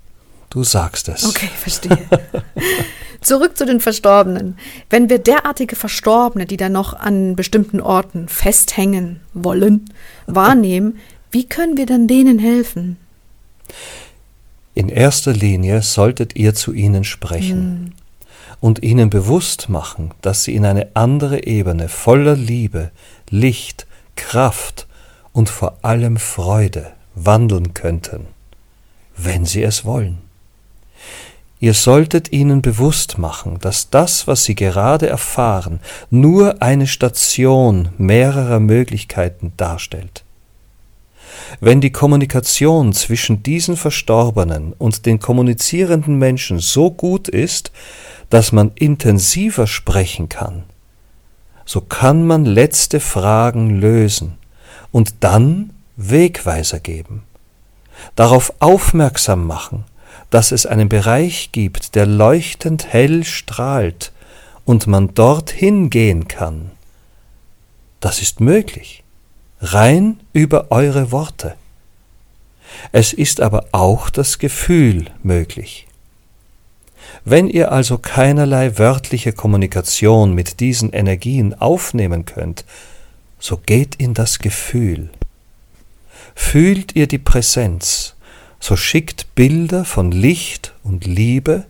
Du 0.50 0.64
sagst 0.64 1.10
es. 1.10 1.26
Okay, 1.26 1.50
verstehe. 1.56 2.00
Zurück 3.22 3.58
zu 3.58 3.66
den 3.66 3.82
Verstorbenen. 3.82 4.58
Wenn 4.90 5.10
wir 5.10 5.20
derartige 5.20 5.76
Verstorbene, 5.76 6.46
die 6.46 6.58
dann 6.58 6.72
noch 6.72 6.94
an 6.94 7.36
bestimmten 7.36 7.82
Orten 7.82 8.28
festhängen 8.30 9.20
wollen, 9.34 9.92
wahrnehmen, 10.26 10.98
wie 11.32 11.48
können 11.48 11.78
wir 11.78 11.86
dann 11.86 12.08
denen 12.08 12.40
helfen? 12.40 12.98
In 14.76 14.90
erster 14.90 15.34
Linie 15.34 15.82
solltet 15.82 16.36
ihr 16.36 16.56
zu 16.56 16.74
ihnen 16.74 17.04
sprechen 17.04 17.96
und 18.60 18.84
ihnen 18.84 19.10
bewusst 19.10 19.70
machen, 19.70 20.12
dass 20.22 20.44
sie 20.44 20.56
in 20.56 20.66
eine 20.66 20.88
andere 20.94 21.46
Ebene 21.46 21.90
voller 21.90 22.36
Liebe, 22.36 22.92
Licht, 23.30 23.88
Kraft 24.16 24.88
und 25.34 25.50
vor 25.50 25.78
allem 25.82 26.18
Freude 26.18 26.92
wandeln 27.16 27.74
könnten, 27.74 28.28
wenn 29.18 29.46
sie 29.46 29.64
es 29.64 29.86
wollen. 29.86 30.20
Ihr 31.62 31.74
solltet 31.74 32.32
ihnen 32.32 32.62
bewusst 32.62 33.18
machen, 33.18 33.58
dass 33.60 33.90
das, 33.90 34.28
was 34.28 34.46
sie 34.46 34.56
gerade 34.56 35.08
erfahren, 35.08 35.82
nur 36.10 36.62
eine 36.62 36.88
Station 36.88 37.90
mehrerer 37.98 38.62
Möglichkeiten 38.62 39.52
darstellt. 39.58 40.24
Wenn 41.60 41.82
die 41.82 41.92
Kommunikation 41.92 42.94
zwischen 42.94 43.44
diesen 43.44 43.78
Verstorbenen 43.78 44.74
und 44.74 45.06
den 45.06 45.20
kommunizierenden 45.20 46.18
Menschen 46.18 46.60
so 46.60 46.92
gut 46.92 47.28
ist, 47.28 47.72
dass 48.30 48.52
man 48.52 48.72
intensiver 48.76 49.68
sprechen 49.68 50.30
kann, 50.30 50.64
so 51.66 51.82
kann 51.82 52.26
man 52.26 52.46
letzte 52.46 53.00
Fragen 53.00 53.80
lösen 53.80 54.38
und 54.92 55.16
dann 55.20 55.72
Wegweiser 55.98 56.80
geben, 56.80 57.24
darauf 58.16 58.54
aufmerksam 58.60 59.46
machen, 59.46 59.84
dass 60.30 60.52
es 60.52 60.66
einen 60.66 60.90
Bereich 60.90 61.52
gibt, 61.52 61.96
der 61.96 62.06
leuchtend 62.06 62.92
hell 62.92 63.24
strahlt 63.24 64.12
und 64.66 64.88
man 64.88 65.14
dorthin 65.14 65.90
gehen 65.90 66.28
kann. 66.28 66.72
Das 68.00 68.22
ist 68.22 68.40
möglich, 68.40 68.99
rein 69.62 70.20
über 70.34 70.68
eure 70.72 71.12
Worte. 71.12 71.56
Es 72.92 73.14
ist 73.14 73.42
aber 73.42 73.66
auch 73.72 74.10
das 74.10 74.40
Gefühl 74.40 75.06
möglich. 75.24 75.88
Wenn 77.26 77.48
ihr 77.48 77.72
also 77.72 77.98
keinerlei 77.98 78.78
wörtliche 78.78 79.34
Kommunikation 79.34 80.34
mit 80.34 80.60
diesen 80.60 80.92
Energien 80.94 81.54
aufnehmen 81.54 82.26
könnt, 82.26 82.66
so 83.40 83.58
geht 83.58 83.96
in 83.96 84.14
das 84.14 84.40
Gefühl. 84.40 85.10
Fühlt 86.36 86.96
ihr 86.96 87.08
die 87.08 87.18
Präsenz, 87.18 88.16
so 88.60 88.76
schickt 88.76 89.36
Bilder 89.36 89.86
von 89.86 90.12
Licht 90.12 90.74
und 90.84 91.06
Liebe 91.06 91.66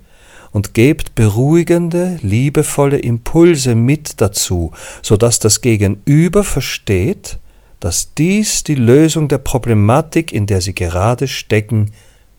und 0.52 0.74
gebt 0.74 1.16
beruhigende, 1.16 2.20
liebevolle 2.22 2.98
Impulse 2.98 3.76
mit 3.76 4.22
dazu, 4.22 4.72
so 5.02 5.18
dass 5.18 5.40
das 5.40 5.62
Gegenüber 5.62 6.44
versteht, 6.44 7.38
dass 7.80 8.14
dies 8.14 8.64
die 8.64 8.76
Lösung 8.76 9.28
der 9.28 9.38
Problematik, 9.38 10.32
in 10.34 10.46
der 10.46 10.62
sie 10.62 10.76
gerade 10.76 11.28
stecken, 11.28 11.92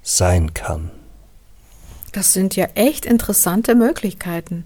sein 0.02 0.54
kann. 0.54 0.90
Das 2.12 2.32
sind 2.32 2.56
ja 2.56 2.66
echt 2.74 3.06
interessante 3.06 3.74
Möglichkeiten. 3.74 4.64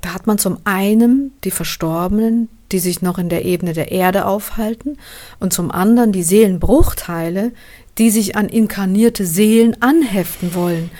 Da 0.00 0.14
hat 0.14 0.26
man 0.26 0.38
zum 0.38 0.58
einen 0.64 1.32
die 1.44 1.50
Verstorbenen, 1.50 2.48
die 2.72 2.78
sich 2.78 3.02
noch 3.02 3.18
in 3.18 3.28
der 3.28 3.44
Ebene 3.44 3.72
der 3.72 3.92
Erde 3.92 4.26
aufhalten, 4.26 4.96
und 5.38 5.52
zum 5.52 5.70
anderen 5.70 6.12
die 6.12 6.22
Seelenbruchteile, 6.22 7.52
die 7.98 8.10
sich 8.10 8.36
an 8.36 8.48
inkarnierte 8.48 9.26
Seelen 9.26 9.80
anheften 9.80 10.54
wollen. 10.54 10.90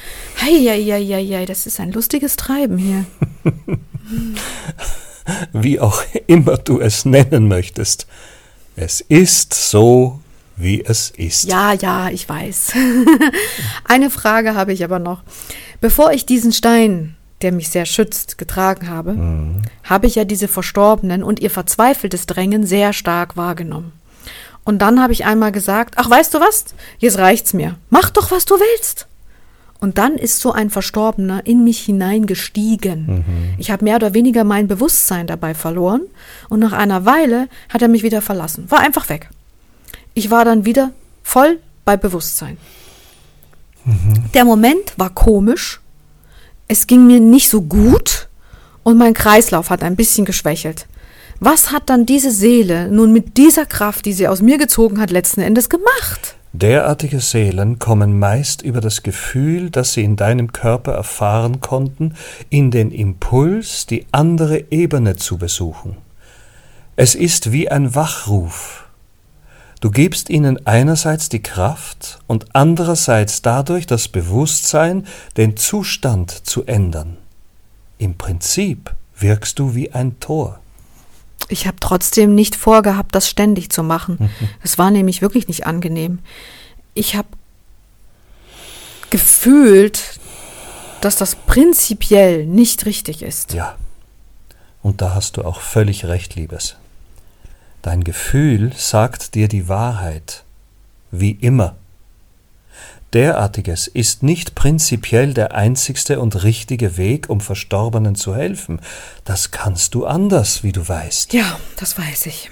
Heieieiei, 0.40 1.46
das 1.46 1.66
ist 1.66 1.80
ein 1.80 1.92
lustiges 1.92 2.36
Treiben 2.36 2.78
hier. 2.78 3.04
Wie 5.52 5.80
auch 5.80 6.02
immer 6.26 6.58
du 6.58 6.80
es 6.80 7.04
nennen 7.04 7.48
möchtest. 7.48 8.06
Es 8.82 9.02
ist 9.02 9.52
so, 9.52 10.20
wie 10.56 10.82
es 10.82 11.10
ist. 11.10 11.44
Ja, 11.44 11.74
ja, 11.74 12.08
ich 12.08 12.26
weiß. 12.26 12.72
Eine 13.84 14.08
Frage 14.08 14.54
habe 14.54 14.72
ich 14.72 14.82
aber 14.82 14.98
noch. 14.98 15.22
Bevor 15.82 16.12
ich 16.12 16.24
diesen 16.24 16.50
Stein, 16.50 17.14
der 17.42 17.52
mich 17.52 17.68
sehr 17.68 17.84
schützt, 17.84 18.38
getragen 18.38 18.88
habe, 18.88 19.18
habe 19.84 20.06
ich 20.06 20.14
ja 20.14 20.24
diese 20.24 20.48
Verstorbenen 20.48 21.22
und 21.22 21.40
ihr 21.40 21.50
verzweifeltes 21.50 22.24
Drängen 22.24 22.64
sehr 22.64 22.94
stark 22.94 23.36
wahrgenommen. 23.36 23.92
Und 24.64 24.78
dann 24.78 25.02
habe 25.02 25.12
ich 25.12 25.26
einmal 25.26 25.52
gesagt, 25.52 25.96
ach 25.98 26.08
weißt 26.08 26.32
du 26.32 26.40
was, 26.40 26.64
jetzt 27.00 27.18
reicht's 27.18 27.52
mir. 27.52 27.76
Mach 27.90 28.08
doch, 28.08 28.30
was 28.30 28.46
du 28.46 28.54
willst. 28.54 29.08
Und 29.80 29.96
dann 29.96 30.16
ist 30.16 30.40
so 30.40 30.52
ein 30.52 30.68
Verstorbener 30.68 31.46
in 31.46 31.64
mich 31.64 31.80
hineingestiegen. 31.80 33.24
Ich 33.58 33.70
habe 33.70 33.84
mehr 33.84 33.96
oder 33.96 34.12
weniger 34.12 34.44
mein 34.44 34.68
Bewusstsein 34.68 35.26
dabei 35.26 35.54
verloren 35.54 36.02
und 36.50 36.60
nach 36.60 36.72
einer 36.72 37.06
Weile 37.06 37.48
hat 37.70 37.80
er 37.80 37.88
mich 37.88 38.02
wieder 38.02 38.20
verlassen. 38.20 38.70
War 38.70 38.80
einfach 38.80 39.08
weg. 39.08 39.30
Ich 40.12 40.30
war 40.30 40.44
dann 40.44 40.66
wieder 40.66 40.90
voll 41.22 41.58
bei 41.86 41.96
Bewusstsein. 41.96 42.58
Der 44.34 44.44
Moment 44.44 44.92
war 44.98 45.10
komisch. 45.10 45.80
Es 46.68 46.86
ging 46.86 47.06
mir 47.06 47.20
nicht 47.20 47.48
so 47.48 47.62
gut 47.62 48.28
und 48.82 48.98
mein 48.98 49.14
Kreislauf 49.14 49.70
hat 49.70 49.82
ein 49.82 49.96
bisschen 49.96 50.24
geschwächelt. 50.24 50.86
Was 51.40 51.72
hat 51.72 51.88
dann 51.88 52.04
diese 52.04 52.30
Seele 52.30 52.88
nun 52.88 53.12
mit 53.12 53.38
dieser 53.38 53.64
Kraft, 53.64 54.04
die 54.04 54.12
sie 54.12 54.28
aus 54.28 54.42
mir 54.42 54.58
gezogen 54.58 55.00
hat, 55.00 55.10
letzten 55.10 55.40
Endes 55.40 55.70
gemacht? 55.70 56.36
Derartige 56.52 57.20
Seelen 57.20 57.78
kommen 57.78 58.18
meist 58.18 58.62
über 58.62 58.80
das 58.80 59.04
Gefühl, 59.04 59.70
das 59.70 59.92
sie 59.92 60.02
in 60.02 60.16
deinem 60.16 60.52
Körper 60.52 60.92
erfahren 60.92 61.60
konnten, 61.60 62.14
in 62.48 62.72
den 62.72 62.90
Impuls, 62.90 63.86
die 63.86 64.06
andere 64.10 64.64
Ebene 64.72 65.14
zu 65.14 65.38
besuchen. 65.38 65.96
Es 66.96 67.14
ist 67.14 67.52
wie 67.52 67.70
ein 67.70 67.94
Wachruf. 67.94 68.88
Du 69.80 69.90
gibst 69.90 70.28
ihnen 70.28 70.66
einerseits 70.66 71.28
die 71.28 71.42
Kraft 71.42 72.18
und 72.26 72.46
andererseits 72.54 73.42
dadurch 73.42 73.86
das 73.86 74.08
Bewusstsein, 74.08 75.06
den 75.36 75.56
Zustand 75.56 76.30
zu 76.30 76.66
ändern. 76.66 77.16
Im 77.96 78.18
Prinzip 78.18 78.94
wirkst 79.16 79.58
du 79.58 79.74
wie 79.74 79.92
ein 79.92 80.18
Tor. 80.18 80.58
Ich 81.48 81.66
habe 81.66 81.78
trotzdem 81.80 82.34
nicht 82.34 82.54
vorgehabt, 82.56 83.14
das 83.14 83.28
ständig 83.28 83.70
zu 83.70 83.82
machen. 83.82 84.30
Es 84.62 84.78
war 84.78 84.90
nämlich 84.90 85.22
wirklich 85.22 85.48
nicht 85.48 85.66
angenehm. 85.66 86.20
Ich 86.94 87.16
habe 87.16 87.28
gefühlt, 89.10 90.20
dass 91.00 91.16
das 91.16 91.34
prinzipiell 91.34 92.46
nicht 92.46 92.86
richtig 92.86 93.22
ist. 93.22 93.52
Ja. 93.52 93.76
Und 94.82 95.02
da 95.02 95.14
hast 95.14 95.36
du 95.36 95.44
auch 95.44 95.60
völlig 95.60 96.04
recht, 96.06 96.36
Liebes. 96.36 96.76
Dein 97.82 98.04
Gefühl 98.04 98.72
sagt 98.76 99.34
dir 99.34 99.48
die 99.48 99.68
Wahrheit, 99.68 100.44
wie 101.10 101.32
immer. 101.32 101.76
Derartiges 103.12 103.88
ist 103.88 104.22
nicht 104.22 104.54
prinzipiell 104.54 105.34
der 105.34 105.54
einzigste 105.54 106.20
und 106.20 106.44
richtige 106.44 106.96
Weg, 106.96 107.28
um 107.28 107.40
Verstorbenen 107.40 108.14
zu 108.14 108.34
helfen. 108.34 108.80
Das 109.24 109.50
kannst 109.50 109.94
du 109.94 110.06
anders, 110.06 110.62
wie 110.62 110.72
du 110.72 110.86
weißt. 110.86 111.32
Ja, 111.32 111.58
das 111.76 111.98
weiß 111.98 112.26
ich. 112.26 112.50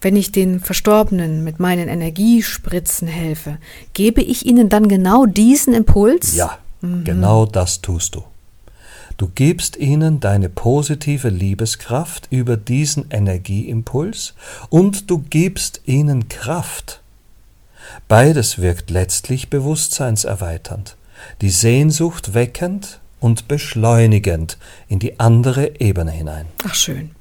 Wenn 0.00 0.16
ich 0.16 0.32
den 0.32 0.60
Verstorbenen 0.60 1.44
mit 1.44 1.60
meinen 1.60 1.88
Energiespritzen 1.88 3.08
helfe, 3.08 3.58
gebe 3.94 4.20
ich 4.20 4.44
ihnen 4.46 4.68
dann 4.68 4.88
genau 4.88 5.26
diesen 5.26 5.74
Impuls? 5.74 6.34
Ja, 6.34 6.58
Mhm. 6.82 7.04
Genau 7.04 7.46
das 7.46 7.80
tust 7.80 8.14
du. 8.16 8.24
Du 9.16 9.28
gibst 9.28 9.76
ihnen 9.76 10.20
deine 10.20 10.48
positive 10.48 11.28
Liebeskraft 11.28 12.26
über 12.30 12.56
diesen 12.56 13.06
Energieimpuls 13.10 14.34
und 14.68 15.10
du 15.10 15.18
gibst 15.18 15.82
ihnen 15.84 16.28
Kraft. 16.28 17.01
Beides 18.08 18.58
wirkt 18.58 18.90
letztlich 18.90 19.50
bewusstseinserweiternd, 19.50 20.96
die 21.40 21.50
Sehnsucht 21.50 22.34
weckend 22.34 23.00
und 23.20 23.48
beschleunigend 23.48 24.58
in 24.88 24.98
die 24.98 25.20
andere 25.20 25.80
Ebene 25.80 26.10
hinein. 26.10 26.46
Ach 26.66 26.74
schön. 26.74 27.12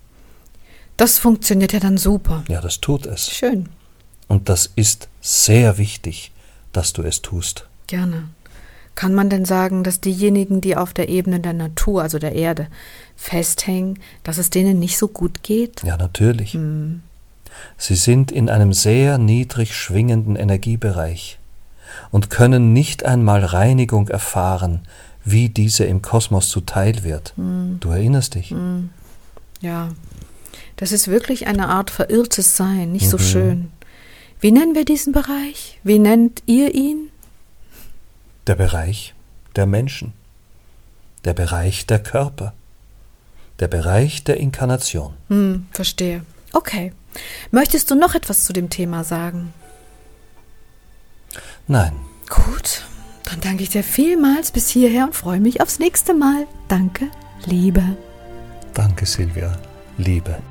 Das 0.98 1.20
funktioniert 1.20 1.74
ja 1.74 1.80
dann 1.80 1.98
super. 1.98 2.44
Ja, 2.48 2.62
das 2.62 2.80
tut 2.80 3.06
es. 3.06 3.30
Schön. 3.30 3.70
Und 4.28 4.50
das 4.50 4.72
ist 4.76 5.10
sehr 5.20 5.78
wichtig, 5.78 6.32
dass 6.74 6.94
du 6.94 7.02
es 7.04 7.22
tust. 7.22 7.68
Gerne. 7.88 8.30
Kann 8.96 9.14
man 9.14 9.30
denn 9.30 9.46
sagen, 9.46 9.84
dass 9.84 10.02
diejenigen, 10.02 10.62
die 10.62 10.76
auf 10.76 10.94
der 10.94 11.10
Ebene 11.10 11.40
der 11.40 11.54
Natur, 11.54 12.02
also 12.02 12.20
der 12.20 12.34
Erde, 12.34 12.68
festhängen, 13.16 14.00
dass 14.24 14.38
es 14.38 14.50
denen 14.50 14.80
nicht 14.80 14.98
so 14.98 15.08
gut 15.08 15.44
geht? 15.44 15.84
Ja, 15.84 15.98
natürlich. 15.98 16.54
Hm. 16.54 17.02
Sie 17.78 17.96
sind 17.96 18.32
in 18.32 18.50
einem 18.50 18.74
sehr 18.74 19.18
niedrig 19.18 19.76
schwingenden 19.76 20.36
Energiebereich 20.36 21.40
und 22.12 22.30
können 22.30 22.74
nicht 22.74 23.06
einmal 23.06 23.44
Reinigung 23.44 24.08
erfahren, 24.08 24.82
wie 25.24 25.50
diese 25.50 25.86
im 25.86 26.02
Kosmos 26.02 26.50
zuteil 26.50 27.04
wird. 27.04 27.34
Hm. 27.36 27.78
Du 27.80 27.90
erinnerst 27.90 28.36
dich? 28.36 28.52
Hm. 28.52 28.90
Ja, 29.62 29.90
das 30.78 30.92
ist 30.92 31.08
wirklich 31.08 31.48
eine 31.48 31.70
Art 31.70 31.92
verirrtes 31.92 32.58
Sein, 32.58 32.92
nicht 32.92 33.06
mhm. 33.06 33.10
so 33.10 33.18
schön. 33.20 33.72
Wie 34.40 34.52
nennen 34.52 34.74
wir 34.74 34.86
diesen 34.86 35.14
Bereich? 35.14 35.80
Wie 35.84 36.00
nennt 36.00 36.42
ihr 36.48 36.74
ihn? 36.74 37.10
Der 38.48 38.56
Bereich 38.56 39.14
der 39.56 39.68
Menschen, 39.68 40.14
der 41.26 41.34
Bereich 41.34 41.86
der 41.86 42.00
Körper, 42.00 42.54
der 43.60 43.68
Bereich 43.68 44.24
der 44.24 44.38
Inkarnation. 44.38 45.14
Hm, 45.28 45.68
verstehe. 45.72 46.24
Okay. 46.54 46.94
Möchtest 47.52 47.92
du 47.92 47.96
noch 47.96 48.16
etwas 48.16 48.46
zu 48.46 48.54
dem 48.54 48.70
Thema 48.70 49.04
sagen? 49.04 49.54
Nein. 51.68 51.94
Gut, 52.30 52.84
dann 53.24 53.42
danke 53.42 53.64
ich 53.64 53.70
dir 53.70 53.84
vielmals 53.84 54.52
bis 54.52 54.70
hierher 54.70 55.04
und 55.04 55.16
freue 55.16 55.42
mich 55.42 55.62
aufs 55.62 55.80
nächste 55.80 56.14
Mal. 56.14 56.48
Danke, 56.70 57.10
Liebe. 57.46 57.84
Danke, 58.74 59.06
Silvia. 59.06 59.58
Liebe. 59.98 60.42